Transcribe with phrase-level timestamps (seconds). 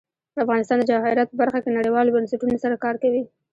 [0.45, 3.23] افغانستان د جواهرات په برخه کې نړیوالو بنسټونو سره کار کوي.